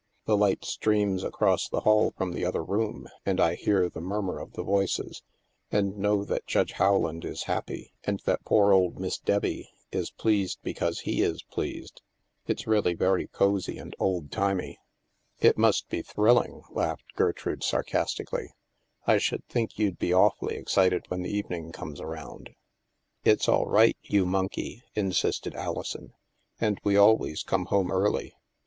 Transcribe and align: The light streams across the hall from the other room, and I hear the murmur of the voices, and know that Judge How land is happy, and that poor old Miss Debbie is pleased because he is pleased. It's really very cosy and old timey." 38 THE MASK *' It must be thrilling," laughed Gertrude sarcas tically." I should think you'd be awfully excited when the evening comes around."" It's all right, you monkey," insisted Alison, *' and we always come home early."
The 0.25 0.35
light 0.35 0.65
streams 0.65 1.23
across 1.23 1.69
the 1.69 1.81
hall 1.81 2.11
from 2.17 2.31
the 2.33 2.43
other 2.43 2.63
room, 2.63 3.07
and 3.23 3.39
I 3.39 3.53
hear 3.53 3.87
the 3.87 4.01
murmur 4.01 4.39
of 4.39 4.53
the 4.53 4.63
voices, 4.63 5.21
and 5.71 5.95
know 5.95 6.23
that 6.25 6.47
Judge 6.47 6.71
How 6.71 6.95
land 6.95 7.23
is 7.23 7.43
happy, 7.43 7.93
and 8.03 8.19
that 8.25 8.43
poor 8.43 8.73
old 8.73 8.97
Miss 8.99 9.19
Debbie 9.19 9.69
is 9.91 10.09
pleased 10.09 10.57
because 10.63 11.01
he 11.01 11.21
is 11.21 11.43
pleased. 11.43 12.01
It's 12.47 12.65
really 12.65 12.95
very 12.95 13.27
cosy 13.27 13.77
and 13.77 13.95
old 13.99 14.31
timey." 14.31 14.77
38 14.77 14.77
THE 14.77 14.77
MASK 14.79 14.79
*' 15.37 15.41
It 15.51 15.57
must 15.59 15.89
be 15.89 16.01
thrilling," 16.01 16.63
laughed 16.71 17.13
Gertrude 17.15 17.61
sarcas 17.61 18.15
tically." 18.15 18.47
I 19.05 19.19
should 19.19 19.45
think 19.45 19.77
you'd 19.77 19.99
be 19.99 20.11
awfully 20.13 20.55
excited 20.55 21.03
when 21.09 21.21
the 21.21 21.29
evening 21.37 21.71
comes 21.71 22.01
around."" 22.01 22.49
It's 23.23 23.47
all 23.47 23.67
right, 23.67 23.97
you 24.01 24.25
monkey," 24.25 24.81
insisted 24.95 25.53
Alison, 25.53 26.15
*' 26.35 26.59
and 26.59 26.79
we 26.83 26.97
always 26.97 27.43
come 27.43 27.65
home 27.65 27.91
early." 27.91 28.33